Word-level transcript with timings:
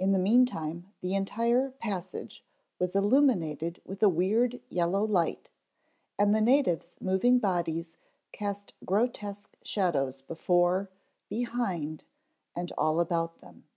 In 0.00 0.10
the 0.10 0.18
meantime 0.18 0.92
the 1.00 1.14
entire 1.14 1.70
passage 1.70 2.44
was 2.80 2.96
illuminated 2.96 3.80
with 3.84 4.02
a 4.02 4.08
weird 4.08 4.60
yellow 4.68 5.04
light 5.04 5.48
and 6.18 6.34
the 6.34 6.40
natives' 6.40 6.96
moving 7.00 7.38
bodies 7.38 7.92
cast 8.32 8.74
grotesque 8.84 9.56
shadows 9.62 10.22
before, 10.22 10.90
behind 11.28 12.02
and 12.56 12.72
all 12.72 12.98
about 12.98 13.38
them. 13.40 13.68